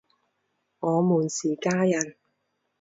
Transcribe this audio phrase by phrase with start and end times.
[0.79, 2.15] 我们是家人！